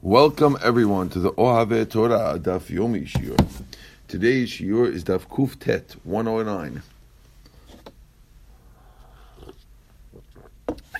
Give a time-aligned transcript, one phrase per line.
[0.00, 3.36] Welcome everyone to the Ohave Torah Daf Yomi Shiur.
[4.06, 6.82] Today's Shiur is Daf Kuf Tet 109.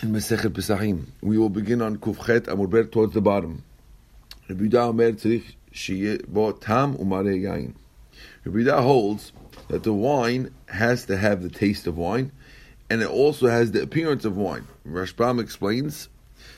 [0.02, 3.62] In Masechet Pesachim, we will begin on Kuf Chet Amur towards the bottom.
[4.48, 7.74] Rabbi Yehuda Omer Tzrich Shiye Bo Tam Umare Yain.
[8.44, 9.30] Rabbi holds
[9.68, 12.32] that the wine has to have the taste of wine,
[12.90, 14.66] and it also has the appearance of wine.
[14.84, 16.08] Rashbam explains,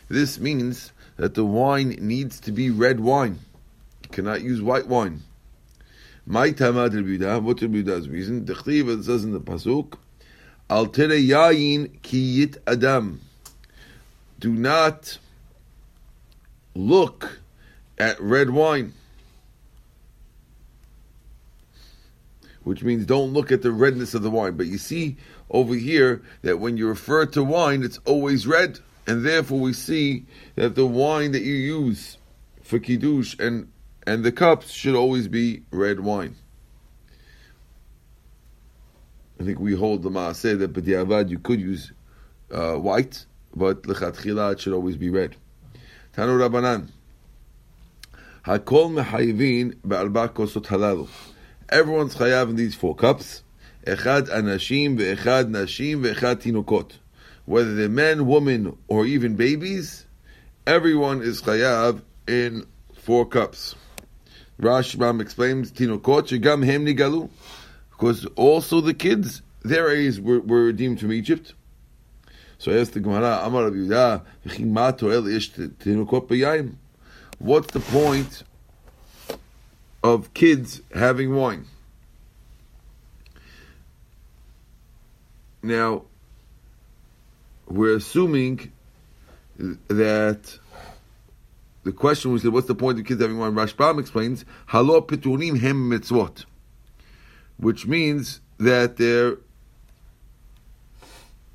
[0.08, 3.38] this means that the wine needs to be red wine.
[4.02, 5.20] You cannot use white wine.
[6.24, 8.46] My tamad Rabbi what Rabbi Yehuda's reason?
[8.46, 9.98] The it says in the pasuk,
[10.70, 13.20] Al tere yayin ki yit adam.
[14.38, 15.18] Do not
[16.74, 17.40] look
[17.98, 18.94] at red wine.
[22.62, 24.56] Which means don't look at the redness of the wine.
[24.56, 25.18] But you see
[25.50, 28.78] over here that when you refer to wine, it's always red
[29.10, 30.24] and therefore we see
[30.54, 32.16] that the wine that you use
[32.62, 33.68] for kiddush and
[34.06, 36.36] and the cups should always be red wine.
[39.40, 41.90] I think we hold the maaseh that b'diavad you could use
[42.52, 45.34] uh, white, but lechatchila it should always be red.
[46.14, 46.90] Tanu Rabbanan.
[48.44, 51.08] Hakol mehayivin be'arba kosot halalu.
[51.68, 53.42] Everyone's chayav in these four cups.
[53.84, 56.99] Echad anashim ve'echad nashim ve'echad tinokot
[57.50, 60.06] whether they're men, women, or even babies,
[60.68, 63.74] everyone is chayav in four cups.
[64.60, 67.28] Rashbam explains, Tinokot shegam hem nigalu,
[67.90, 71.54] because also the kids, their A's were, were redeemed from Egypt.
[72.58, 74.22] So I asked the Gemara, Amar Rabbi Yehuda,
[77.38, 78.44] What's the point
[80.04, 81.64] of kids having wine?
[85.64, 86.04] Now,
[87.70, 88.72] we're assuming
[89.88, 90.58] that
[91.84, 93.54] the question was, what's the point of kids having one?
[93.54, 96.44] Rashbam explains, halo pitunim hem mitzvot,
[97.58, 99.36] which means that they're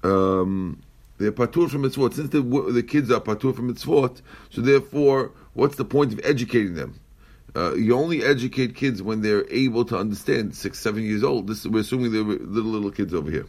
[0.04, 0.82] um,
[1.18, 2.14] they're patur from mitzvot.
[2.14, 6.76] Since the, the kids are patur from mitzvot, so therefore, what's the point of educating
[6.76, 7.00] them?
[7.56, 11.48] Uh, you only educate kids when they're able to understand, six, seven years old.
[11.48, 13.46] This we're assuming they're little little kids over here.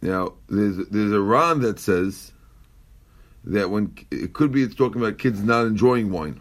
[0.00, 2.32] Now, there's there's a Ran that says
[3.44, 6.40] that when it could be it's talking about kids not enjoying wine,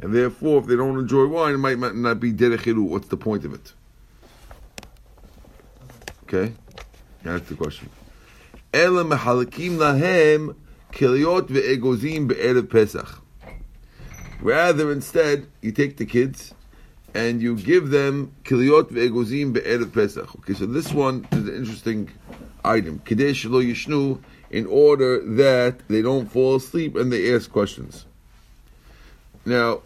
[0.00, 2.82] and therefore, if they don't enjoy wine, it might, might not be derechilu.
[2.82, 3.72] What's the point of it?
[6.24, 6.52] Okay,
[7.22, 7.90] that's the question.
[8.72, 10.56] Ela mehalakim lahem
[10.92, 13.20] ve'egozim be'erev Pesach.
[14.40, 16.54] Rather, instead, you take the kids
[17.14, 20.34] and you give them kiliot ve'egozim be'erev Pesach.
[20.36, 22.10] Okay, so this one is an interesting
[22.64, 22.98] item.
[22.98, 24.20] Kadesh lo yishnu,
[24.50, 28.04] in order that they don't fall asleep and they ask questions.
[29.46, 29.80] Now,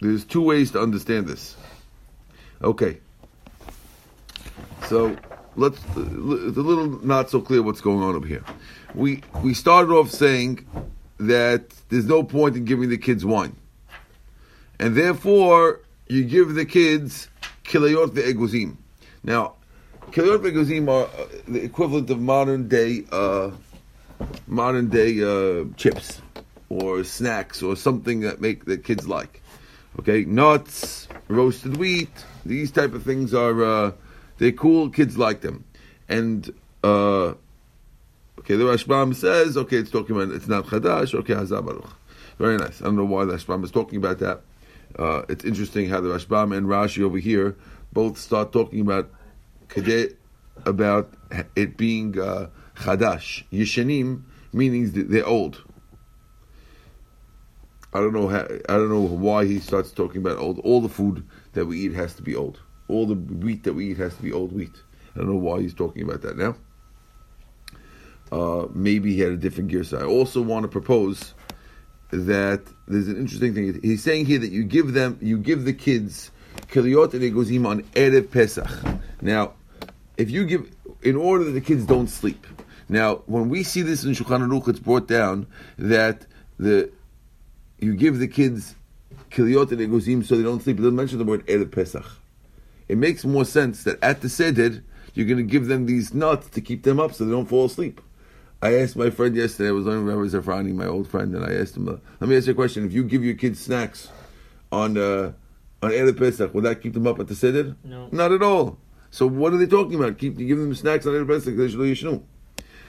[0.00, 1.56] there's two ways to understand this.
[2.62, 2.98] Okay.
[4.86, 5.16] So
[5.56, 8.44] let's it's a little not so clear what's going on over here.
[8.94, 10.64] We we started off saying
[11.18, 13.56] that there's no point in giving the kids wine.
[14.78, 17.28] And therefore you give the kids
[17.64, 18.76] kilayot ve'eguzim.
[19.22, 19.54] Now,
[20.12, 23.50] Kilayot Begozim are uh, the equivalent of modern day uh,
[24.46, 26.22] modern day uh, chips
[26.68, 29.42] or snacks or something that make the kids like.
[29.98, 32.10] Okay, nuts, roasted wheat,
[32.44, 33.92] these type of things are uh,
[34.38, 34.90] they're cool.
[34.90, 35.64] Kids like them,
[36.08, 36.52] and
[36.84, 37.34] uh,
[38.46, 41.14] okay, the Rashbam says okay, it's talking about it's not chadash.
[41.14, 41.90] Okay, Hazabaruch.
[42.38, 42.80] Very nice.
[42.80, 44.42] I don't know why the Rashbam is talking about that.
[44.96, 47.56] Uh, it's interesting how the Rashbam and Rashi over here
[47.92, 49.10] both start talking about
[50.64, 51.12] about
[51.56, 53.42] it being uh, chadash.
[53.52, 55.62] Yishanim meaning they're old.
[57.92, 60.60] I don't know how, I don't know why he starts talking about old.
[60.60, 62.60] All the food that we eat has to be old.
[62.88, 64.82] All the wheat that we eat has to be old wheat.
[65.14, 66.56] I don't know why he's talking about that now.
[68.32, 69.84] Uh, maybe he had a different gear.
[69.84, 71.34] So I also want to propose
[72.10, 73.80] that there's an interesting thing.
[73.82, 76.30] He's saying here that you give them, you give the kids
[76.68, 78.68] Kiliyot and Egozim on Erev Pesach.
[79.20, 79.52] Now,
[80.16, 80.70] if you give,
[81.02, 82.46] in order that the kids don't sleep.
[82.88, 85.46] Now, when we see this in Shulchan Aruch, it's brought down
[85.78, 86.26] that
[86.58, 86.90] the
[87.78, 88.74] you give the kids
[89.30, 90.78] Kiliyot and Egozim so they don't sleep.
[90.78, 92.06] It doesn't mention the word Erev Pesach.
[92.88, 94.82] It makes more sense that at the Seder,
[95.14, 97.64] you're going to give them these nuts to keep them up so they don't fall
[97.64, 98.00] asleep.
[98.66, 101.54] I asked my friend yesterday, I was on Rabbi Zafrani, my old friend, and I
[101.54, 102.84] asked him, uh, let me ask you a question.
[102.84, 104.08] If you give your kids snacks
[104.72, 105.34] on, uh,
[105.82, 107.76] on Erev Pesach, would that keep them up at the Seder?
[107.84, 108.08] No.
[108.10, 108.78] Not at all.
[109.12, 110.18] So what are they talking about?
[110.18, 112.24] Keep giving them snacks on Erev Pesach, they should.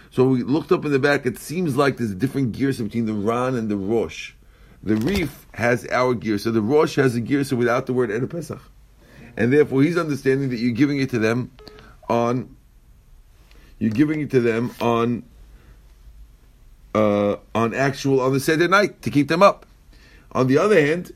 [0.09, 3.13] So we looked up in the back, it seems like there's different gears between the
[3.13, 4.33] Ran and the Rosh.
[4.81, 8.09] The Rif has our gear, so the Rosh has a gear, so without the word
[8.09, 8.61] Erev Pesach.
[9.35, 11.51] And therefore he's understanding that you're giving it to them
[12.09, 12.55] on
[13.77, 15.21] you're giving it to them on
[16.97, 19.65] uh, on actual on the Seder night to keep them up.
[20.31, 21.11] On the other hand,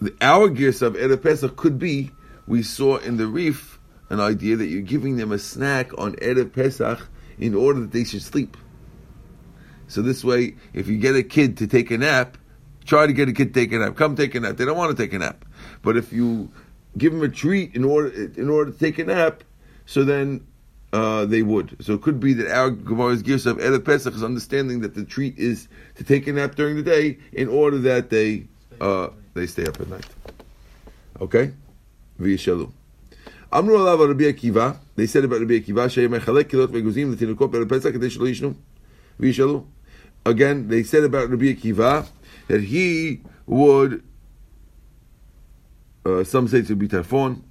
[0.00, 2.10] the, our gears of Erev Pesach could be
[2.46, 3.78] we saw in the Rif
[4.08, 7.06] an idea that you're giving them a snack on Erev Pesach
[7.38, 8.56] in order that they should sleep.
[9.88, 12.38] So this way, if you get a kid to take a nap,
[12.86, 13.96] try to get a kid to take a nap.
[13.96, 14.56] Come take a nap.
[14.56, 15.44] They don't want to take a nap,
[15.82, 16.50] but if you
[16.96, 19.44] give them a treat in order in order to take a nap,
[19.84, 20.46] so then
[20.92, 21.76] uh, they would.
[21.80, 25.04] So it could be that our Gemara's Girs of Erev Pesach is understanding that the
[25.04, 28.46] treat is to take a nap during the day in order that they
[28.80, 30.06] uh, they stay up at night.
[31.20, 31.52] Okay,
[32.20, 32.72] v'yishalu.
[33.52, 34.78] Amru alav Rabbi Akiva.
[34.96, 38.54] They said about Rabbi Akiva, "Shei mechalek kilot veguzim l'tinukot Erev Pesach kadei shelo yishnu
[39.20, 39.64] v'yishalu."
[40.24, 42.08] Again, they said about Rabbi Akiva
[42.48, 44.02] that he would.
[46.06, 47.42] Uh, some say to be tarfon,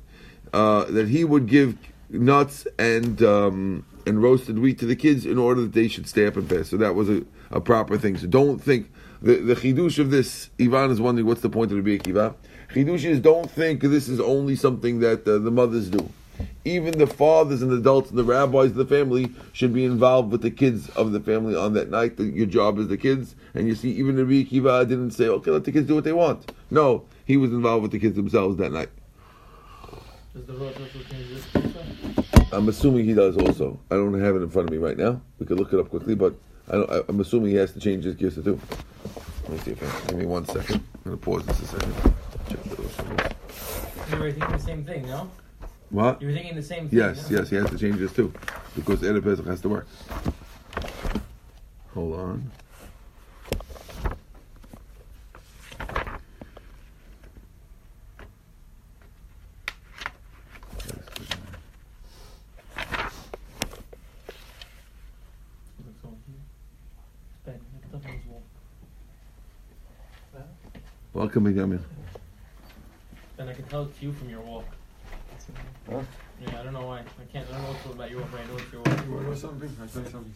[0.51, 1.77] uh, that he would give
[2.09, 6.25] nuts and um, and roasted wheat to the kids in order that they should stay
[6.25, 6.69] up and fast.
[6.69, 8.17] So that was a, a proper thing.
[8.17, 10.49] So don't think the the chidush of this.
[10.59, 12.35] Ivan is wondering what's the point of the Akiva.
[12.73, 16.09] Chidush is don't think this is only something that uh, the mothers do.
[16.65, 20.41] Even the fathers and adults and the rabbis of the family should be involved with
[20.41, 22.17] the kids of the family on that night.
[22.17, 25.51] The, your job is the kids, and you see, even Rabbi Akiva didn't say, "Okay,
[25.51, 28.57] let the kids do what they want." No, he was involved with the kids themselves
[28.57, 28.89] that night.
[30.37, 32.55] Does the Rosh also change this also?
[32.55, 33.79] I'm assuming he does also.
[33.89, 35.19] I don't have it in front of me right now.
[35.39, 36.35] We could look it up quickly, but
[36.71, 38.59] I I'm assuming he has to change his gears to do.
[39.43, 40.75] Let me see if I, can give me one second.
[40.75, 41.93] I'm gonna pause this a second.
[42.49, 45.31] Check the You were thinking the same thing, no?
[45.89, 46.21] What?
[46.21, 46.99] You were thinking the same thing.
[46.99, 47.39] Yes, no?
[47.39, 48.31] yes, he has to change this too,
[48.75, 49.87] because Erev has to work.
[51.95, 52.51] Hold on.
[65.85, 66.35] Looks all here.
[67.45, 68.43] Ben, look at the hose wall.
[71.37, 71.85] Welcome, Benjamin.
[73.37, 74.65] Ben, I can tell it's you from your walk.
[75.87, 76.01] Huh?
[76.41, 77.01] Yeah, I don't know why.
[77.01, 77.47] I can't.
[77.47, 79.05] I don't know what's about your walk, but I know it's your walk.
[79.05, 79.77] You want to know something?
[79.79, 80.33] I'll tell you something,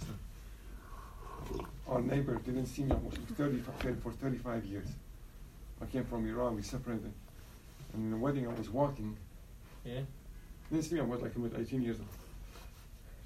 [1.58, 1.66] sir.
[1.88, 4.86] Our neighbor didn't see me almost for 35, for 35 years.
[5.82, 7.12] I came from Iran, we separated.
[7.94, 9.18] And in the wedding, I was walking.
[9.84, 10.02] Yeah.
[10.70, 12.10] Didn't see me, I was like about 18 years old.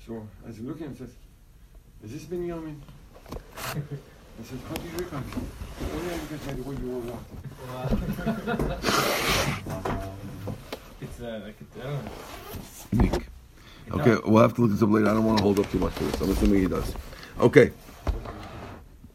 [0.07, 1.11] So I was looking and says,
[2.05, 2.81] Is this Benjamin?
[4.37, 5.47] I said, How do you recognize him?
[5.81, 7.39] Oh, yeah, because by the way you were walking.
[7.67, 7.87] Wow.
[11.01, 12.11] it's uh, like it's, I don't know.
[12.91, 13.27] Unique.
[13.91, 15.07] Okay, we'll have to look this up later.
[15.09, 16.21] I don't want to hold up too much to this.
[16.21, 16.93] I'm assuming he does.
[17.39, 17.71] Okay,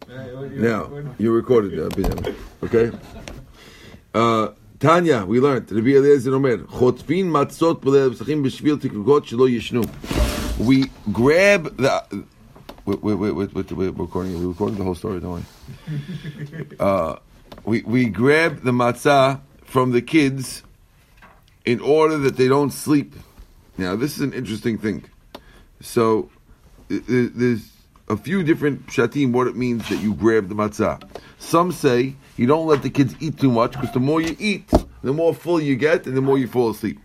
[0.08, 2.34] Uh, now you recorded uh, Benjamin.
[2.62, 2.90] Okay.
[4.12, 4.48] Uh,
[4.80, 5.70] Tanya, we learned.
[5.70, 9.86] Rabbi Eliezer Omer, chotvin matzot b'leil psachim b'shvil tinokot shelo yishnu.
[10.58, 12.24] We grab the.
[12.90, 14.36] Wait, wait, wait, wait, wait, wait, we're recording.
[14.40, 15.44] We recorded the whole story, don't
[15.88, 16.76] we?
[16.80, 17.16] Uh,
[17.64, 20.64] we we grab the matzah from the kids
[21.64, 23.14] in order that they don't sleep.
[23.78, 25.04] Now, this is an interesting thing.
[25.80, 26.30] So,
[26.88, 27.70] th- th- there's
[28.08, 31.00] a few different pshatim what it means that you grab the matzah.
[31.38, 34.68] Some say you don't let the kids eat too much because the more you eat,
[35.04, 36.98] the more full you get, and the more you fall asleep.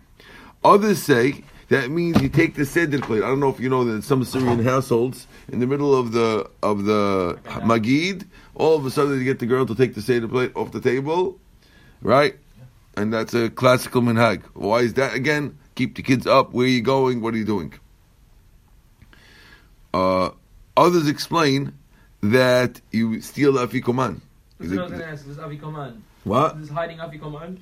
[0.64, 3.22] Others say that means you take the seder plate.
[3.22, 6.12] I don't know if you know that in some Syrian households, in the middle of
[6.12, 10.02] the of the magid, all of a sudden you get the girl to take the
[10.02, 11.38] seder plate off the table,
[12.02, 12.36] right?
[12.96, 14.42] And that's a classical minhag.
[14.54, 15.58] Why is that again?
[15.74, 16.52] Keep the kids up.
[16.52, 17.20] Where are you going?
[17.20, 17.74] What are you doing?
[19.92, 20.30] Uh,
[20.76, 21.74] others explain
[22.22, 24.20] that you steal the afikoman.
[24.58, 25.26] That's what I was gonna ask.
[25.26, 26.00] This is Afikoman.
[26.24, 26.58] What?
[26.58, 27.58] This is hiding Afikoman.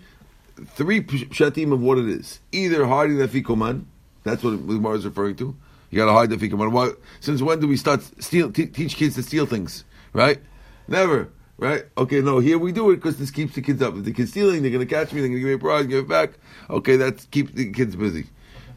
[0.74, 2.38] three pshatim of what it is.
[2.52, 3.84] Either hiding the fikoman,
[4.24, 5.54] that's what the Gemara is referring to.
[5.90, 6.72] You got to hide the fikoman.
[6.72, 6.90] Why?
[7.20, 8.50] Since when do we start steal?
[8.50, 9.84] Te- teach kids to steal things?
[10.12, 10.40] Right?
[10.88, 11.28] Never.
[11.56, 11.84] Right?
[11.96, 12.40] Okay, no.
[12.40, 13.94] Here we do it because this keeps the kids up.
[13.96, 15.20] If the kids stealing, they're going to catch me.
[15.20, 16.30] They're going to give me a prize, give it back.
[16.68, 18.26] Okay, that keeps the kids busy.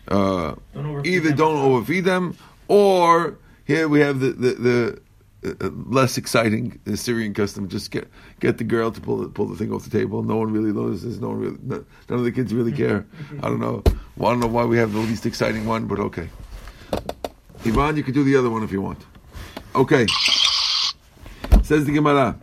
[0.08, 1.38] Uh, Don't either them.
[1.38, 2.38] don't overfeed them,
[2.68, 5.01] or here we have the the, the
[5.62, 7.70] uh, less exciting the Syrian custom.
[7.70, 8.08] Just get
[8.39, 10.24] get the girl to pull the, pull the thing off the table.
[10.24, 11.20] No one really notices.
[11.20, 11.58] No one really.
[11.62, 13.06] No, none of the kids really care.
[13.44, 13.84] I don't know.
[14.16, 16.30] Well, I don't know why we have the least exciting one, but okay.
[17.66, 19.06] Ivan, you could do the other one if you want.
[19.75, 20.08] Okay.
[21.63, 22.39] Says the Gemara.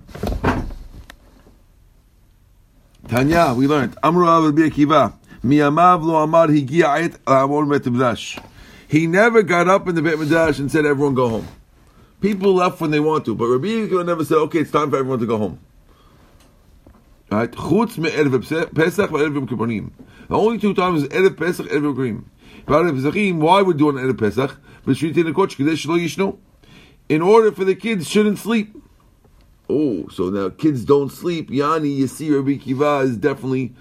[3.09, 3.97] Tanya, we learned.
[4.03, 5.15] Amru Rabbi Akiva.
[5.45, 8.39] Miyamav lo amar higia'et amor bet Midrash.
[8.89, 11.49] He never got up in the Bet Midrash and said, everyone go home.
[12.25, 14.97] People left when they want to, but Rabbi Akiva never said, okay, it's time for
[14.97, 15.61] everyone to go home.
[17.31, 17.51] Right?
[17.53, 19.91] Chutz me'erev Pesach ve'erev Yom Kippurim.
[20.29, 22.25] The only two times is Erev Pesach, Erev Yom Kippurim.
[22.65, 24.57] Erev Pesachim, why would do an Erev Pesach?
[27.11, 28.75] In order for the kids shouldn't sleep.
[29.69, 31.51] Oh, so now kids don't sleep.
[31.51, 33.75] Yani, you see, Rabbi Kiva is definitely.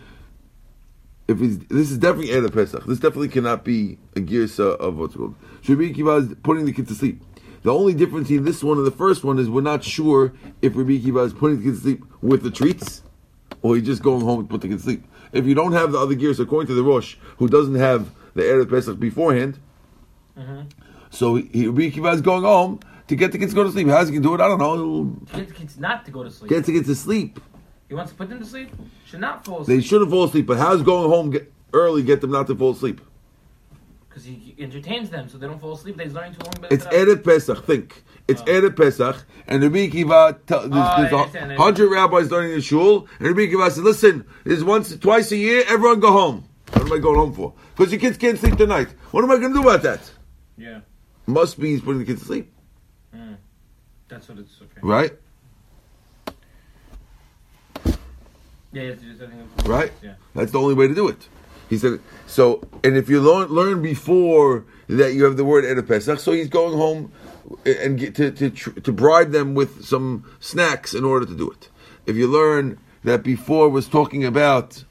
[1.29, 2.83] If it's, this is definitely Erev Pesach.
[2.88, 5.35] This definitely cannot be a girsa of what's called.
[5.65, 7.21] Rabbi Kiva is putting the kids to sleep.
[7.63, 10.75] The only difference in this one and the first one is we're not sure if
[10.75, 13.01] Rabbi Kiva is putting the kids to sleep with the treats,
[13.62, 15.03] or he's just going home and put the kids to sleep.
[15.32, 18.41] If you don't have the other gears, according to the Rosh, who doesn't have the
[18.43, 19.60] Erev Pesach beforehand,
[20.38, 20.62] Mm-hmm.
[21.12, 23.88] so he, Rabbi Kiva is going home to get the kids to go to sleep.
[23.88, 24.41] How's he going to do it?
[24.41, 24.75] I don't know.
[24.75, 26.50] He'll Get the kids not to go to sleep.
[26.50, 27.39] get the kids to sleep.
[27.88, 28.70] he wants to put them to sleep.
[29.05, 29.77] Should not fall asleep.
[29.77, 32.72] They shouldn't fall asleep, but how's going home get, early get them not to fall
[32.72, 33.00] asleep?
[34.13, 35.98] Because he entertains them so they don't fall asleep.
[35.98, 36.53] They're learning too long.
[36.70, 37.65] It's Erev Pesach.
[37.65, 38.03] Think.
[38.27, 38.46] It's Oh.
[38.46, 43.48] Erev Pesach, and Rabbi Kiva, there's, Oh, there's hundred rabbis learning in shul, and Rabbi
[43.48, 46.46] Kiva said, listen, there's once, twice a year, everyone go home.
[46.72, 47.53] What am I going home for?
[47.75, 48.89] Because your kids can't sleep tonight.
[49.12, 50.10] What am I going to do about that?
[50.58, 50.82] Yeah,
[51.25, 52.53] Must be he's putting the kids to sleep,
[53.13, 53.36] mm.
[54.08, 54.79] that's what it's okay.
[54.82, 55.12] right?
[57.86, 57.93] Yeah,
[58.72, 59.91] yeah, it's- I think it's- Right?
[60.01, 60.13] Yeah.
[60.34, 61.27] That's the only way to do it.
[61.74, 65.88] He said, so, and if you learn, learn before that you have the word Erev
[65.88, 67.12] Pesach, so he's going home
[67.65, 71.70] and get to, to, to bribe them with some snacks in order to do it.
[72.06, 74.84] If you learn that before was talking about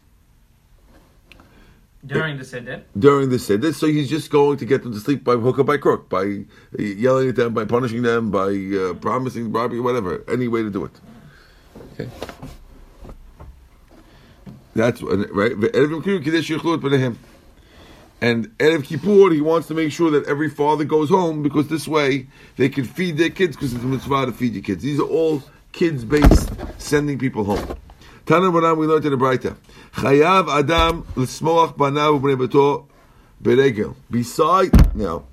[2.05, 2.83] During the seder.
[2.99, 5.65] during the Seder, so he's just going to get them to sleep by hook or
[5.65, 6.47] by crook, by
[6.77, 10.85] yelling at them, by punishing them, by uh, promising bribery, whatever, any way to do
[10.85, 11.01] it.
[11.93, 12.11] Okay.
[14.75, 15.53] That's right.
[18.23, 21.89] And Erev Kippur, he wants to make sure that every father goes home because this
[21.89, 24.85] way they can feed their kids because it's a mitzvah to feed your kids.
[24.85, 27.77] These are all kids-based, sending people home.
[28.25, 29.57] Tana Baram, we learned in the Braita.
[29.95, 32.87] Chayav Adam l'smoach banav u'bnei
[33.43, 33.97] beregel.
[34.09, 35.25] Beside, now,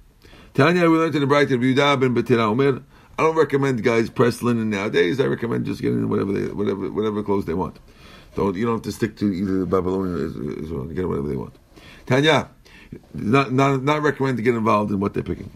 [0.54, 2.82] Tanya, we learned in the Bright of Yehuda ben Betira Omer.
[3.18, 5.20] I don't recommend guys press linen nowadays.
[5.20, 7.78] I recommend just getting whatever they, whatever whatever clothes they want.
[8.34, 10.84] Don't you don't have to stick to either the Babylonian or Israel.
[10.86, 11.54] Get whatever they want.
[12.06, 12.48] Tanya,
[13.12, 15.50] not not not recommend to get involved in what they're picking.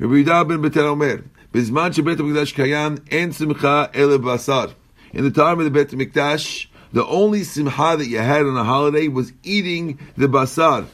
[0.00, 4.74] Rabbi Yehuda ben Betel Omer, Bizman shebet HaMikdash kayam en simcha ele basar.
[5.12, 8.64] In the time of the Bet HaMikdash, the only simcha that you had on a
[8.64, 10.86] holiday was eating the basar.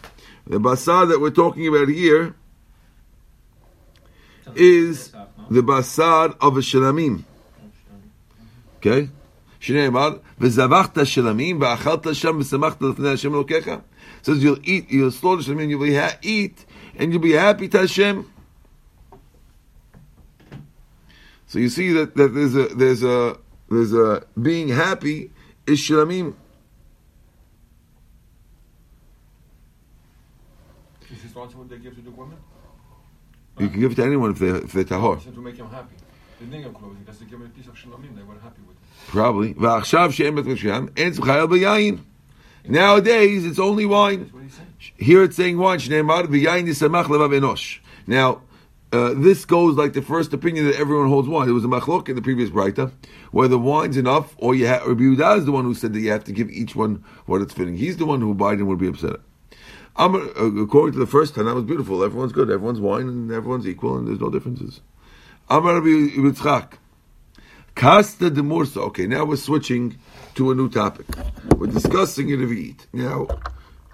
[0.47, 2.35] The basar that we're talking about here
[4.55, 5.13] is
[5.51, 7.25] the basar of a shalamim.
[8.77, 9.09] Okay?
[9.63, 13.71] שנאמר, וזבחת שלמים, ואכלת שם, ושמחת לפני השם אלוקיך.
[14.23, 16.65] says you'll eat, you'll slaughter shalamim, you'll be ha- eat,
[16.97, 18.25] and you'll be happy to Hashem.
[21.48, 23.38] So you see that, that there's a there's a
[23.70, 25.32] there's a being happy
[25.66, 26.36] is shilamim.
[31.70, 32.12] Give to the?
[33.60, 35.24] You can give it to anyone if they if they tahor.
[35.24, 35.96] To make him happy.
[36.40, 38.16] The thing of clothing, that's to give him a piece of shilamim.
[38.16, 38.76] They were happy with.
[38.76, 39.08] It.
[39.08, 39.54] Probably.
[39.56, 40.14] V'achshav.
[42.70, 44.52] Nowadays, it's only wine.
[44.98, 45.80] Here it's saying wine.
[48.08, 48.42] Now,
[48.92, 51.46] uh, this goes like the first opinion that everyone holds wine.
[51.46, 52.92] There was a machlok in the previous brayta,
[53.32, 56.12] whether wine's enough, or you have, Rabbi Yehuda is the one who said that you
[56.12, 57.76] have to give each one what it's fitting.
[57.76, 59.18] He's the one who Biden would be upset.
[59.98, 62.04] I'm, uh, according to the first that was beautiful.
[62.04, 62.50] Everyone's good.
[62.50, 64.82] Everyone's wine, and everyone's equal, and there's no differences.
[65.50, 66.74] Amar Rabbi Yitzchak.
[67.76, 68.78] Kasta de Mursa.
[68.78, 69.98] Okay, now we're switching
[70.36, 71.06] to a new topic.
[71.58, 72.88] We're discussing it eat.
[72.94, 73.28] Now,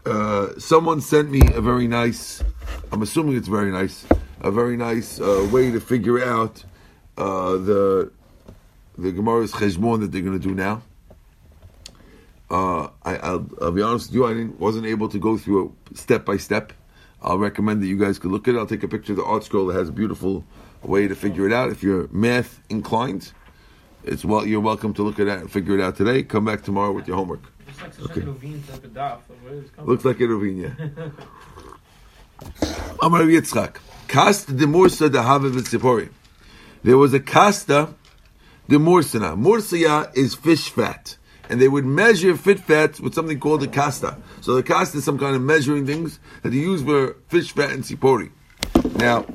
[0.06, 2.44] uh, someone sent me a very nice,
[2.92, 4.06] I'm assuming it's very nice,
[4.44, 6.64] a very nice uh, way to figure out
[7.18, 8.12] uh, the
[8.98, 10.84] the Gemara's cheshbon that they're going to do now.
[12.52, 15.74] Uh, I, I'll, I'll be honest with you, I didn't, wasn't able to go through
[15.90, 16.74] it step by step.
[17.24, 18.60] I'll recommend that you guys could look at it.
[18.60, 20.44] I'll take a picture of the ArtScroll that has a beautiful
[20.84, 21.72] way to figure it out.
[21.72, 23.32] If you're math inclined,
[24.04, 26.22] it's well, you're welcome to look at it and figure it out today.
[26.22, 27.42] Come back tomorrow with your homework.
[27.66, 28.22] Just like such Okay.
[28.22, 29.20] a Levine type of daf.
[29.42, 31.14] Where is it coming Looks like a Ravina.
[33.02, 33.78] Amar Rabbi Yitzchak.
[34.13, 36.08] Kasta de Mursa de Have V'Tzipori.
[36.84, 37.96] There was a kasta
[38.70, 39.36] de Mursana.
[39.36, 41.17] Mursia is fish fat.
[41.50, 44.22] And they would measure fit fat with something called a kasta.
[44.41, 47.72] So the kasta is some kind of measuring things that they use for fish fat
[47.72, 48.29] and sipori.
[48.98, 49.25] Now,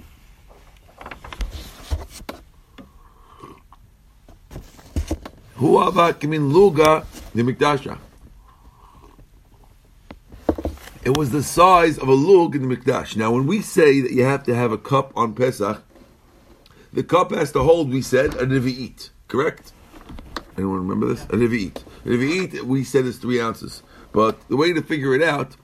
[5.88, 7.04] about Kimin Luga
[7.34, 7.98] the Mikdasha?
[11.04, 13.16] It was the size of a lug in the mikdash.
[13.16, 15.82] Now, when we say that you have to have a cup on Pesach,
[16.92, 19.10] the cup has to hold, we said, a revi'it.
[19.28, 19.72] Correct?
[20.56, 21.24] Anyone remember this?
[21.24, 21.82] A revi'it.
[22.04, 23.82] A revi'it, we said, is three ounces.
[24.12, 25.56] But the way to figure it out,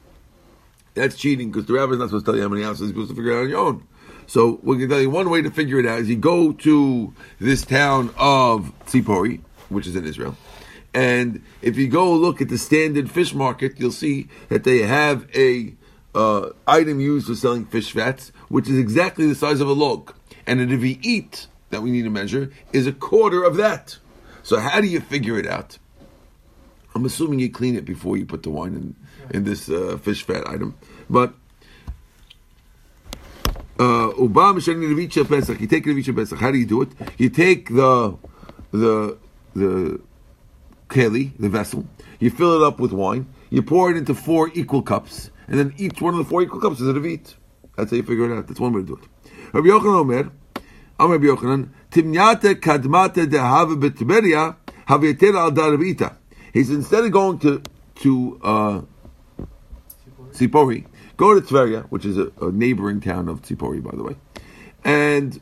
[0.94, 2.92] that's cheating because the rabbi's not supposed to tell you how many ounces.
[2.92, 3.87] You're supposed to figure it out on your own.
[4.27, 7.12] So we can tell you one way to figure it out is you go to
[7.40, 10.37] this town of Tzipori, which is in Israel,
[10.94, 15.28] and if you go look at the standard fish market, you'll see that they have
[15.35, 15.74] a
[16.14, 20.14] uh, item used for selling fish fats, which is exactly the size of a log.
[20.46, 23.98] And a eat that we need to measure is a quarter of that.
[24.44, 25.78] So how do you figure it out?
[26.94, 28.96] I'm assuming you clean it before you put the wine in
[29.30, 30.76] in this uh, fish fat item,
[31.11, 31.35] but.
[33.76, 34.12] Uh.
[35.61, 36.38] You take Levicha Pesach.
[36.38, 36.90] How do you do it?
[37.18, 38.16] You take the
[38.70, 39.18] the
[39.57, 40.00] the
[40.88, 41.87] keli, the vessel.
[42.20, 43.27] You fill it up with wine.
[43.51, 46.61] You pour it into four equal cups, and then each one of the four equal
[46.61, 47.35] cups is a revit.
[47.77, 48.47] That's how you figure it out.
[48.47, 49.33] That's one way to do it.
[49.53, 50.31] Rabbi Yochanan Omer,
[50.99, 54.57] Amar Rabbi Yochanan, Timnyate kadmate dehave betberia
[54.88, 56.16] haviyeter al darabita.
[56.53, 57.62] He said instead of going to
[57.97, 58.81] to uh,
[60.33, 64.16] Tzipori, go to Tveria, which is a, a neighboring town of Tzipori, by the way,
[64.85, 65.40] and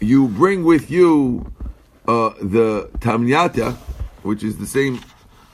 [0.00, 1.52] you bring with you
[2.08, 3.76] uh, the tamnyata,
[4.22, 4.98] which is the same,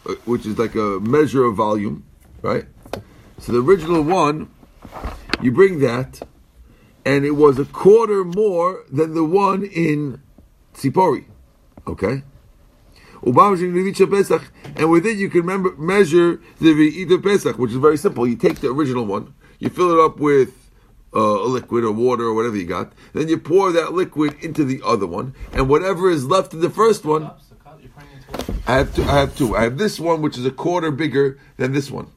[0.09, 2.05] uh, which is like a measure of volume,
[2.43, 2.65] right?
[3.39, 4.49] So the original one,
[5.43, 6.23] you bring that,
[7.05, 10.23] and it was a quarter more than the one in
[10.75, 11.25] Tzipori,
[11.87, 12.23] okay?
[13.23, 13.35] And
[14.91, 18.27] with it you can remember, measure the Ve'ita Pesach, which is very simple.
[18.27, 20.64] You take the original one, you fill it up with
[21.15, 24.65] uh, a liquid or water or whatever you got, then you pour that liquid into
[24.65, 27.91] the other one, and whatever is left in the first one, Cups, the cup, you're
[27.91, 28.59] pouring into it.
[28.67, 29.05] I have two.
[29.05, 29.57] I have two.
[29.57, 32.09] I have this one, which is a quarter bigger than this one.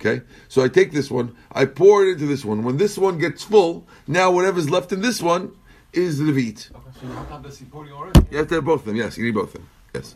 [0.00, 2.64] Okay, so I take this one, I pour it into this one.
[2.64, 5.52] When this one gets full, now whatever's left in this one
[5.92, 6.70] is the Levit.
[6.74, 8.20] Okay, so you have to have the Sipori already.
[8.30, 8.96] You have to have both of them.
[8.96, 9.68] Yes, you need both of them.
[9.94, 10.14] Yes.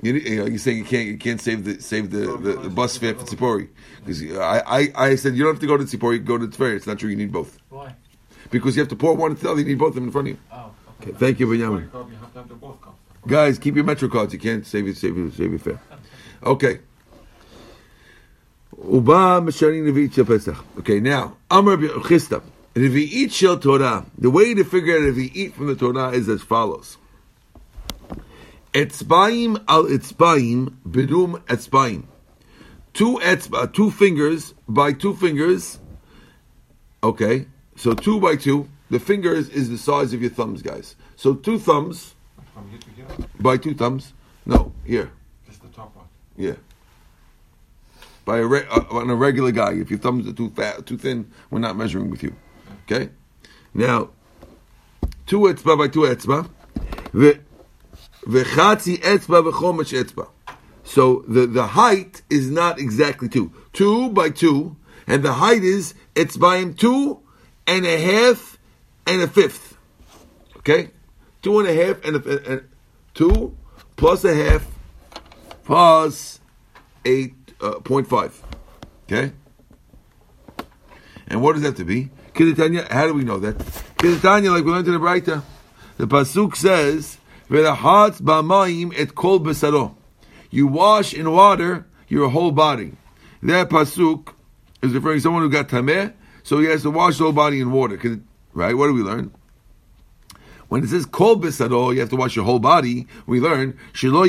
[0.00, 0.36] You need to go to Sipori.
[0.36, 2.96] You know, you're saying you can't you can't save the save the, the, the bus
[2.96, 3.68] fare for Tzipori
[4.04, 6.46] because I, I I said you don't have to go to Tzipori, you go to
[6.46, 6.74] Tver.
[6.76, 7.10] It's not true.
[7.10, 7.94] You need both Why?
[8.50, 9.60] because you have to pour one into the other.
[9.60, 10.40] You need both of them in front of you.
[10.52, 11.88] Oh, Okay, thank you, Benjamin.
[11.88, 12.96] Sipori cup, you have to have the both cups.
[13.26, 14.32] Guys, keep your Metro cards.
[14.32, 15.80] You can't save your save your save your fare.
[16.44, 16.80] Okay.
[18.76, 20.56] Uba Meshani Revi'it Shel Pesach.
[20.78, 22.40] Okay, now Amar Chisda
[22.74, 24.06] Revi'it Shel Torah.
[24.16, 26.96] The way to figure out Revi'it from the Torah is as follows.
[28.72, 32.04] Etzbaim al etzbaim bedum etzbaim.
[32.92, 35.78] Two etzba, two fingers by two fingers.
[37.02, 38.68] Okay, so two by two.
[38.90, 40.96] The fingers is the size of your thumbs, guys.
[41.16, 42.14] So two thumbs
[42.54, 44.12] From here to here, by two thumbs.
[44.46, 45.12] No, here.
[45.46, 46.06] just the top one.
[46.36, 46.54] Yeah.
[48.24, 50.98] By a re- uh, on a regular guy, if your thumbs are too fat, too
[50.98, 52.34] thin, we're not measuring with you.
[52.84, 53.10] Okay.
[53.72, 54.10] Now,
[55.26, 56.48] two etzba by two etzba,
[58.28, 60.28] vechatzi etzba v'chomesh etzba.
[60.84, 63.52] So the, the height is not exactly two.
[63.72, 67.20] Two by two, and the height is etzbaim two
[67.66, 68.58] and a half
[69.06, 69.76] and a fifth.
[70.58, 70.90] Okay?
[71.42, 72.68] Two and a half and a, and
[73.14, 73.56] two
[73.96, 74.66] plus a half
[75.64, 76.40] plus
[77.04, 78.40] eight uh, point five.
[79.04, 79.32] Okay?
[81.26, 82.10] And what does that to be?
[82.32, 83.58] Kidatanya, how do we know that?
[83.58, 85.42] Kidatanya, like we learned in the Braita,
[85.98, 87.17] the Pasuk says,
[87.50, 89.94] V'lahatz b'mayim et kol besaro.
[90.50, 92.92] You wash in water your whole body.
[93.42, 94.34] That Pasuk
[94.82, 97.60] is referring to someone who got tameh, so he has to wash the whole body
[97.60, 98.20] in water.
[98.52, 98.76] Right?
[98.76, 99.32] What do we learn?
[100.68, 103.06] When it says kol besaro, you have to wash your whole body.
[103.26, 104.26] We learn ben that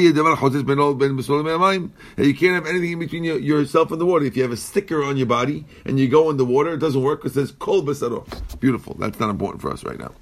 [2.17, 4.23] you can't have anything in between yourself and the water.
[4.23, 6.77] If you have a sticker on your body and you go in the water, it
[6.77, 7.25] doesn't work.
[7.25, 8.25] It says kol besaro.
[8.61, 8.95] Beautiful.
[8.97, 10.13] That's not important for us right now.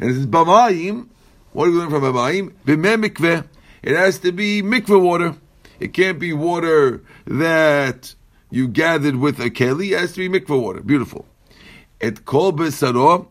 [0.00, 1.10] And it says bamayim.
[1.52, 2.02] What do we learn from?
[2.02, 3.46] B'meh mikveh.
[3.82, 5.36] It has to be mikveh water.
[5.78, 8.14] It can't be water that
[8.50, 9.92] you gathered with a keli.
[9.92, 10.80] It has to be mikveh water.
[10.80, 11.26] Beautiful.
[12.00, 13.28] Et kol besaro.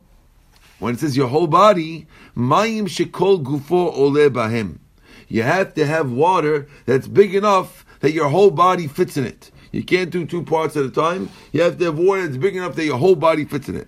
[0.80, 4.80] When it says your whole body, mayim shekol gufo ole bahem.
[5.28, 9.52] You have to have water that's big enough that your whole body fits in it.
[9.72, 11.30] You can't do two parts at a time.
[11.52, 13.88] You have to have water that's big enough that your whole body fits in it.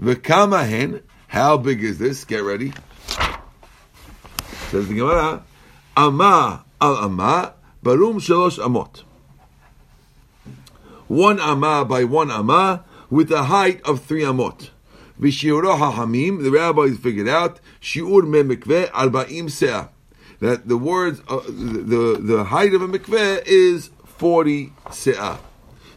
[0.00, 2.24] V'kamahen, how big is this?
[2.24, 2.72] Get ready.
[4.70, 5.42] Says the Gemara,
[5.96, 9.02] Ama al Ama, barum shalosh amot.
[11.06, 14.68] One Ama by one Ama with a height of three Amot.
[15.18, 19.88] V'shiuro ha'hamim, the rabbis figured out, shiur me mikveh arba'im se'ah.
[20.40, 25.38] That the words, uh, the, the, the height of a mikveh is 40 se'ah.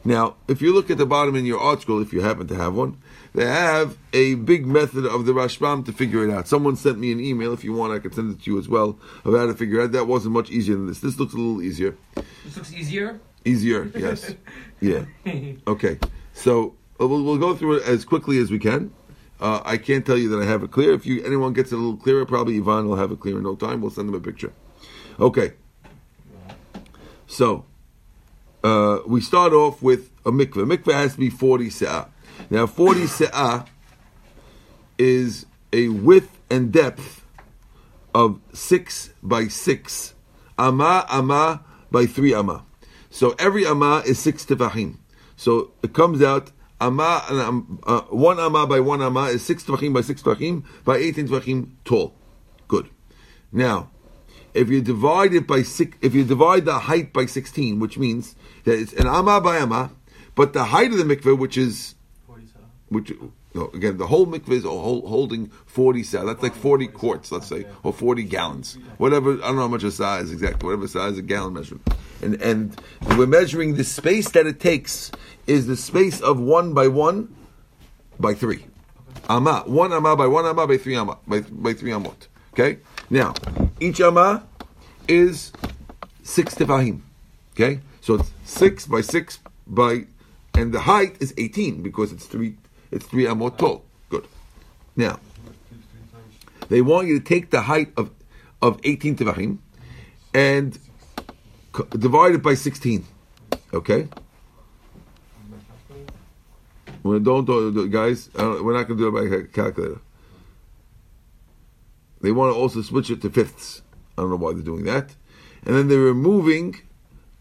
[0.05, 2.73] Now, if you look at the bottom in your ArtScroll, if you happen to have
[2.73, 3.00] one,
[3.33, 6.47] they have a big method of the Rashbam to figure it out.
[6.47, 7.53] Someone sent me an email.
[7.53, 9.79] If you want, I could send it to you as well of how to figure
[9.79, 9.91] it out.
[9.93, 10.99] That wasn't much easier than this.
[10.99, 11.95] This looks a little easier.
[12.43, 13.19] This looks easier.
[13.45, 14.33] Easier, yes.
[14.81, 15.05] Yeah.
[15.67, 15.99] Okay.
[16.33, 18.91] So uh, we'll, we'll go through it as quickly as we can.
[19.39, 20.91] Uh, I can't tell you that I have it clear.
[20.93, 23.43] If you anyone gets it a little clearer, probably Yvonne will have it clear in
[23.43, 23.81] no time.
[23.81, 24.51] We'll send them a picture.
[25.19, 25.53] Okay.
[27.27, 27.65] So
[28.63, 30.65] uh, we start off with a mikveh.
[30.65, 32.07] Mikveh has to be 40 se'ah.
[32.49, 33.65] Now, 40 se'ah
[34.97, 37.25] is a width and depth
[38.13, 40.13] of 6 by 6.
[40.57, 42.65] Ama, ama by 3 ama.
[43.09, 44.97] So every ama is 6 tefachim.
[45.35, 49.93] So it comes out, ama, um, uh, 1 ama by 1 ama is 6 tefachim
[49.93, 52.13] by 6 tefachim by 18 tefachim tall.
[52.67, 52.89] Good.
[53.51, 53.89] Now,
[54.53, 58.35] if you divide it by six, if you divide the height by sixteen, which means
[58.63, 59.91] that it's an amma by amma,
[60.35, 61.95] but the height of the mikveh, which is
[62.91, 63.11] which
[63.73, 66.25] again the whole mikveh is holding forty sa.
[66.25, 69.33] That's like forty quarts, let's say, or forty gallons, whatever.
[69.33, 71.87] I don't know how much a size is exactly, whatever size a gallon measurement.
[72.21, 72.79] And and
[73.17, 75.11] we're measuring the space that it takes
[75.47, 77.33] is the space of one by one
[78.19, 78.65] by three.
[79.29, 82.27] Amma, one amma by one amma by three amma by, by three amot.
[82.53, 82.79] Okay.
[83.09, 83.33] Now,
[83.79, 84.43] each amma
[85.07, 85.51] is
[86.23, 87.01] six tefahim.
[87.53, 90.05] Okay, so it's six by six by,
[90.53, 92.55] and the height is eighteen because it's three.
[92.91, 93.85] It's three amot tall.
[94.09, 94.27] Good.
[94.95, 95.19] Now,
[96.69, 98.11] they want you to take the height of
[98.61, 99.59] of eighteen tefahim
[100.33, 100.77] and
[101.97, 103.05] divide it by sixteen.
[103.73, 104.07] Okay.
[107.03, 108.29] Well, don't, do guys.
[108.35, 110.01] We're not going to do it by calculator.
[112.21, 113.81] They want to also switch it to fifths.
[114.15, 115.15] I don't know why they're doing that.
[115.65, 116.79] And then they're removing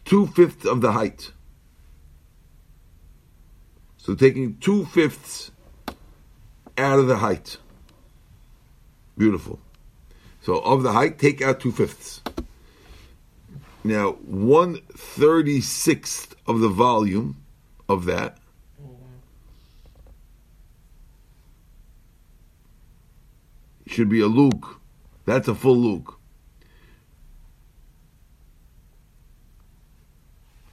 [0.03, 1.31] two fifths of the height.
[4.11, 5.51] So taking two fifths
[6.77, 7.55] out of the height.
[9.17, 9.57] Beautiful.
[10.41, 12.21] So of the height, take out two fifths.
[13.85, 17.37] Now, one thirty sixth of the volume
[17.87, 18.37] of that
[23.87, 24.67] should be a lug.
[25.23, 26.13] That's a full lug.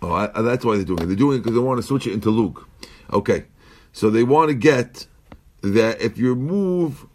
[0.02, 1.06] Oh, I, I- that's why they're doing it.
[1.06, 2.64] They're doing it because they want to switch it into lug.
[3.12, 3.44] Okay,
[3.92, 5.06] so they want to get
[5.62, 7.06] that if you move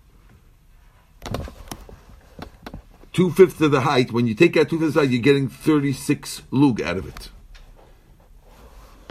[3.14, 5.22] two fifths of the height, when you take out two fifths of the height, you're
[5.22, 7.30] getting thirty six lug out of it.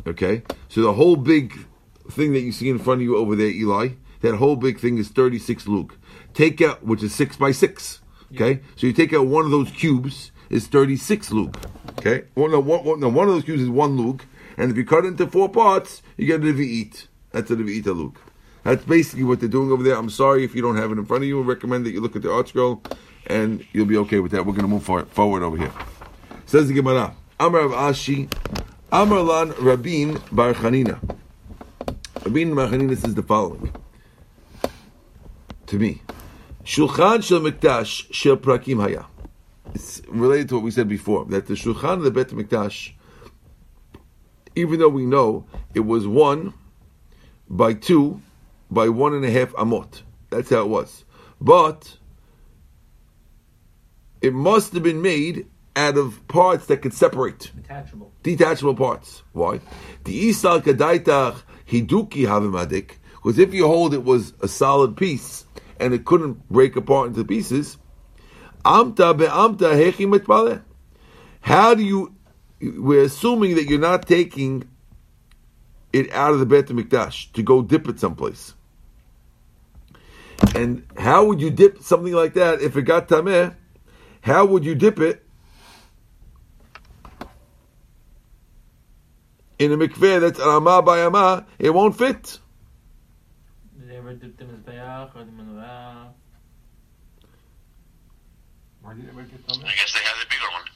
[0.06, 1.66] Okay, so the whole big
[2.10, 3.90] thing that you see in front of you over there, Eli,
[4.20, 5.94] that whole big thing is thirty six lug.
[6.34, 8.00] Take out, which is six by six.
[8.34, 11.56] Okay, so you take out one of those cubes is thirty six lug.
[11.98, 14.24] Okay, well, no, one, one, no, one of those cubes is one lug,
[14.62, 17.08] and if you cut it into four parts, you get a revi'it.
[17.32, 18.16] That's a revi'it lug.
[18.62, 19.96] That's basically what they're doing over there.
[19.96, 21.42] I'm sorry if you don't have it in front of you.
[21.42, 22.96] I recommend that you look at the ArtScroll,
[23.26, 24.46] and you'll be okay with that.
[24.46, 25.72] We're going to move forward, over here.
[26.46, 28.32] Says the Gemara, Amar Ashi,
[28.92, 31.00] Amar Lan Rabin Bar Chanina.
[32.24, 33.74] Rabin Bar Chanina says the following
[35.66, 36.02] to me.
[36.64, 39.06] Shulchan shel Mikdash shel Prakim Haya.
[39.74, 42.92] It's related to what we said before, that the Shulchan of the Bet Mikdash,
[44.54, 46.54] even though we know it was one
[47.48, 48.20] by two
[48.70, 50.02] by one and a half amot.
[50.30, 51.04] That's how it was.
[51.40, 51.98] But
[54.20, 57.50] it must have been made out of parts that could separate.
[57.54, 58.12] Detachable.
[58.22, 59.22] Detachable parts.
[59.32, 59.60] Why?
[60.04, 62.92] The isal kadaitach hiduki havimadik.
[63.16, 65.44] Because if you hold it was a solid piece
[65.78, 67.78] and it couldn't break apart into pieces,
[68.64, 70.62] amta be'amta hechi.
[71.40, 72.14] How do you?
[72.62, 74.68] We're assuming that you're not taking
[75.92, 78.54] it out of the Beit Mikdash to go dip it someplace.
[80.54, 83.54] And how would you dip something like that if it got tameh?
[84.20, 85.24] How would you dip it
[89.58, 91.46] in a mikveh that's ama by ama?
[91.58, 92.38] It won't fit.
[93.78, 96.08] Did they ever dip the Mizbeach or the Menorah?
[98.82, 100.71] Why did it ever get I guess they had a bigger one.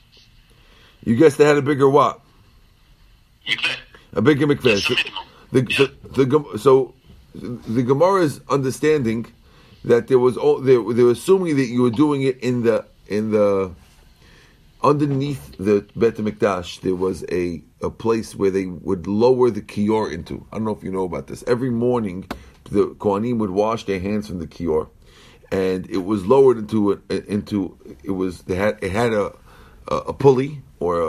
[1.06, 2.20] You guess they had a bigger what?
[3.48, 3.76] Could.
[4.12, 4.80] A bigger mikveh.
[4.80, 4.94] So
[5.52, 5.94] the minimum.
[6.12, 6.94] the, the, the, so
[7.34, 9.26] the Gemara's understanding
[9.84, 12.84] that there was all they, they were assuming that you were doing it in the
[13.06, 13.70] in the
[14.82, 20.12] underneath the Bet Mikdash there was a a place where they would lower the kior
[20.12, 20.44] into.
[20.50, 21.44] I don't know if you know about this.
[21.46, 22.26] Every morning,
[22.64, 24.88] the Kohanim would wash their hands from the kior,
[25.52, 29.32] and it was lowered into a, into it was they had it had a
[29.86, 31.00] a, a pulley or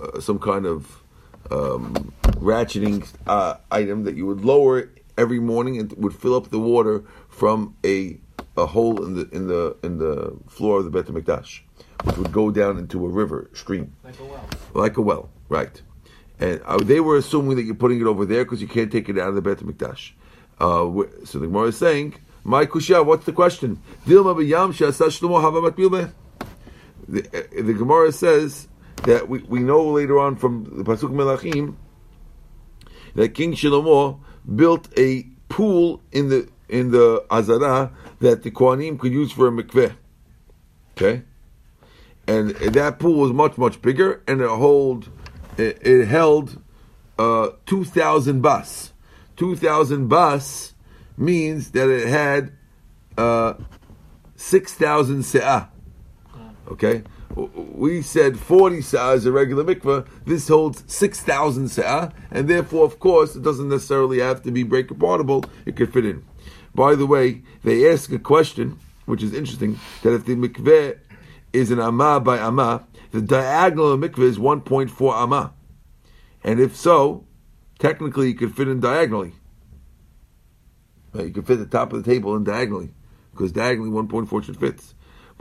[0.00, 1.02] a, a, some kind of
[1.50, 6.58] um, ratcheting uh, item that you would lower every morning and would fill up the
[6.58, 8.18] water from a
[8.56, 11.60] a hole in the in the in the floor of the Bet Mikdash,
[12.04, 14.48] which would go down into a river stream Like a well.
[14.74, 15.80] like a well, right?
[16.38, 19.08] And uh, they were assuming that you're putting it over there because you can't take
[19.08, 20.12] it out of the Bet Mikdash.
[20.58, 25.40] Uh, so the Gemara is saying, "My kusha, what's the question?" Dilma b'yam she'asa Shlomo
[25.40, 26.12] hava matbil beh.
[27.08, 28.68] The, uh, the Gemara says
[29.04, 31.76] that we, we know later on from the pasuk Melachim
[33.14, 34.20] that King Shlomo
[34.56, 39.50] built a pool in the in the Azara that the Kohanim could use for a
[39.50, 39.94] mikveh.
[40.96, 41.22] Okay,
[42.26, 45.10] and that pool was much much bigger, and it hold
[45.56, 46.62] it, it held
[47.18, 48.92] uh, two thousand bas.
[49.36, 50.74] Two thousand bas
[51.16, 52.52] means that it had
[53.18, 53.54] uh,
[54.36, 55.68] six thousand se'ah.
[56.68, 57.02] Okay,
[57.34, 60.06] we said forty se'ah is a regular mikveh.
[60.24, 64.62] This holds six thousand se'ah, and therefore, of course, it doesn't necessarily have to be
[64.62, 65.48] break apartable.
[65.66, 66.24] It could fit in.
[66.74, 70.98] By the way, they ask a question, which is interesting, that if the mikveh
[71.52, 75.52] is an amah by amah, the diagonal of mikveh is 1.4 amah.
[76.42, 77.26] And if so,
[77.78, 79.34] technically you could fit in diagonally.
[81.14, 82.94] You could fit the top of the table in diagonally,
[83.32, 84.82] because diagonally 1.4 should fit.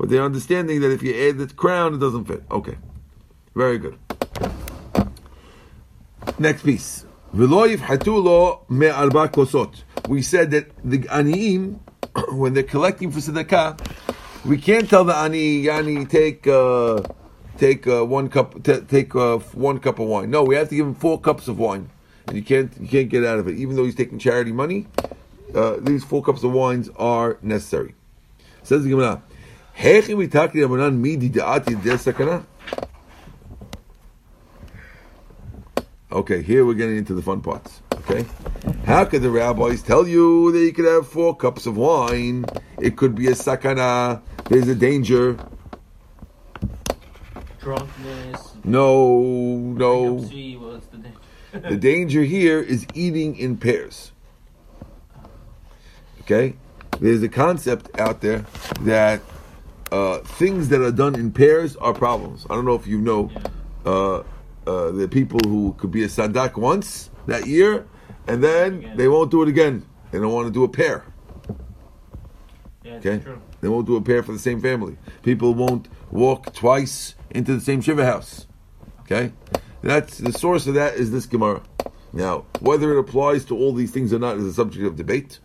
[0.01, 2.41] But they're understanding that if you add the crown, it doesn't fit.
[2.49, 2.75] Okay.
[3.53, 3.99] Very good.
[6.39, 7.05] Next piece.
[7.33, 7.69] We said
[10.51, 11.79] that the aniim,
[12.31, 13.79] when they're collecting for tzedakah,
[14.43, 17.03] we can't tell the ani, yani, take uh,
[17.59, 20.31] take uh, one cup, t- take uh, one cup of wine.
[20.31, 21.91] No, we have to give him four cups of wine,
[22.25, 23.55] and you can't you can't get out of it.
[23.55, 24.87] Even though he's taking charity money,
[25.53, 27.93] uh, these four cups of wines are necessary.
[28.63, 29.21] Says the Gemara,
[29.77, 32.43] "Hechi mitaki Rabbanan midi da'ati de sakana."
[36.12, 37.81] Okay, here we're getting into the fun parts.
[37.93, 38.25] Okay,
[38.86, 42.45] how could the rabbis tell you that you could have four cups of wine?
[42.79, 44.21] It could be a sakana.
[44.49, 45.38] There's a danger.
[47.62, 48.55] Drunkenness.
[48.65, 50.15] No, no.
[50.15, 51.13] bankruptcy, What's the name?
[51.69, 54.12] The danger here is eating in pairs.
[56.21, 56.55] Okay,
[56.99, 58.45] there's a concept out there
[58.81, 59.21] that
[59.91, 62.45] uh, things that are done in pairs are problems.
[62.49, 63.32] I don't know if you know.
[63.86, 64.23] Uh,
[64.67, 67.88] uh, the people who could be a sandak once that year,
[68.27, 69.84] and then they won't do it again.
[70.12, 71.04] They don't want to do a pair.
[72.84, 73.41] Yeah, Okay, true.
[73.62, 74.97] they won't do a pair for the same family.
[75.23, 78.45] People won't walk twice into the same shiva house.
[79.01, 79.32] Okay,
[79.82, 81.63] that's the source of that is this Gemara.
[82.13, 85.39] Now, whether it applies to all these things or not is a subject of debate.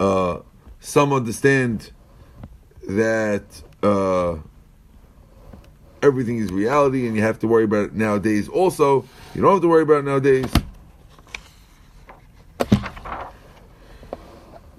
[0.00, 0.40] Uh,
[0.80, 1.92] some understand
[2.88, 4.36] that uh,
[6.02, 8.48] everything is reality and you have to worry about it nowadays.
[8.48, 10.50] Also, you don't have to worry about it nowadays.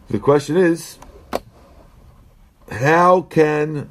[0.09, 0.97] The question is,
[2.71, 3.89] how can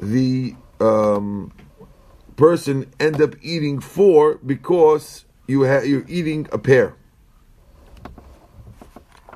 [0.00, 1.52] the um,
[2.36, 6.96] person end up eating four because you ha- you're eating a pair?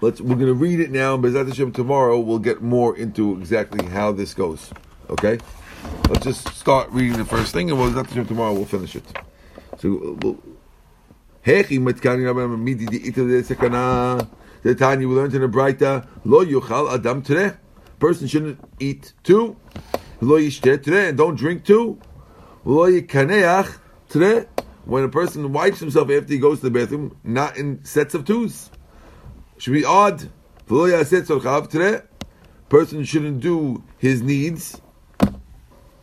[0.01, 0.21] Let's.
[0.21, 3.87] We're going to read it now, and Bezat Hashem tomorrow we'll get more into exactly
[3.87, 4.71] how this goes.
[5.09, 5.39] Okay,
[6.09, 9.05] let's just start reading the first thing, and Bezat Hashem tomorrow we'll finish it.
[9.79, 10.39] So.
[11.45, 14.29] Hechi metkani rabbi midi di ita de sekana.
[14.63, 17.59] The Tanya we learned in the Braita, lo yuchal adam tere.
[17.99, 19.57] Person shouldn't eat two.
[20.21, 21.99] Lo yishte tere, and don't drink two.
[22.67, 23.79] Lo yikaneach
[24.11, 24.49] tere.
[24.85, 28.27] When a person wipes himself after he goes to the bathroom, not in sets of
[28.27, 28.71] twos.
[29.61, 30.31] Should be odd.
[30.67, 32.09] Tere.
[32.71, 34.81] Person shouldn't do his needs,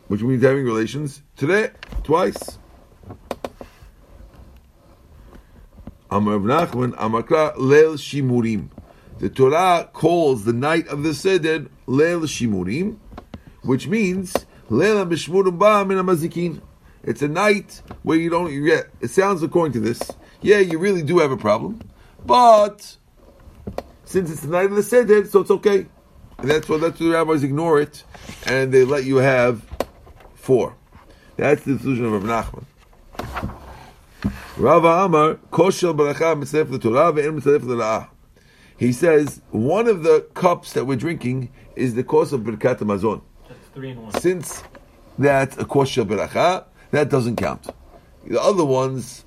[0.06, 1.72] which means having relations, tere,
[2.04, 2.58] twice.
[6.08, 8.68] Amar Nachman, Amakra Leil Shimurim.
[9.18, 12.98] The Torah calls the night of the Seder Leil Shimurim,
[13.62, 14.34] which means
[14.70, 16.62] Leil Mishmurim Ba Min.
[17.02, 18.64] It's a night where you don't.
[18.64, 20.00] Get, it sounds according to this.
[20.42, 21.80] Yeah, you really do have a problem,
[22.24, 22.98] but
[24.08, 25.86] since it's the night of the Seder, so it's okay.
[26.38, 28.04] And that's what that's what the rabbis ignore it,
[28.46, 29.62] and they let you have
[30.34, 30.74] four.
[31.36, 32.64] That's the solution of Rav Nachman.
[34.56, 38.08] Rava Amar, Koshel Baracha Mitzref the Torah ve'en Mitzref.
[38.78, 43.20] He says, one of the cups that we're drinking is the course of Birkat Hamazon.
[43.48, 44.12] That's three in one.
[44.20, 44.62] Since
[45.18, 47.66] that's a Koshel Baracha, that doesn't count.
[48.26, 49.24] The other ones,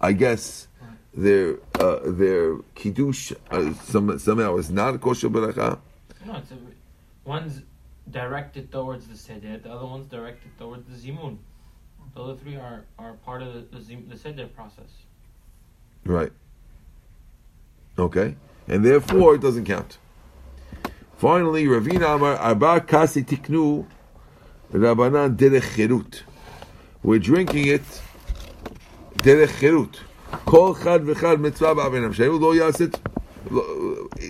[0.00, 0.68] I guess,
[1.14, 5.78] their uh, their Kiddush uh, some, somehow is not a Baracha.
[6.26, 6.58] No, it's a,
[7.24, 7.62] one's
[8.10, 11.38] directed towards the seder, the other one's directed towards the zimun.
[12.14, 14.90] The other three are, are part of the, the, zim, the seder process.
[16.04, 16.32] Right.
[17.98, 18.36] Okay.
[18.66, 19.98] And therefore it doesn't count.
[21.16, 23.86] Finally, Ravina Amar Arba Kasi Tiknu
[24.72, 26.22] Rabbanan Derech.
[27.02, 27.82] We're drinking it
[29.18, 30.07] Derech.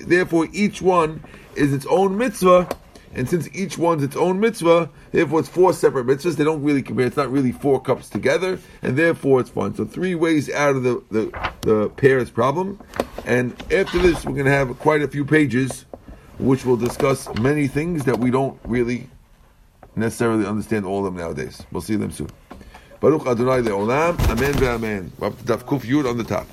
[0.07, 1.23] Therefore, each one
[1.57, 2.69] is its own mitzvah,
[3.15, 6.37] and since each one's its own mitzvah, therefore it's four separate mitzvahs.
[6.37, 7.07] They don't really compare.
[7.07, 9.75] It's not really four cups together, and therefore it's fine.
[9.75, 12.79] So three ways out of the the, the pair's problem.
[13.25, 15.85] And after this, we're going to have quite a few pages,
[16.39, 19.09] which will discuss many things that we don't really
[19.97, 21.67] necessarily understand all of them nowadays.
[21.73, 22.29] We'll see them soon.
[23.01, 24.19] Baruch Adonai Le'olam.
[24.29, 25.11] Amen ve'amen.
[25.19, 26.47] We're up to Daf Kuf Yud on the top.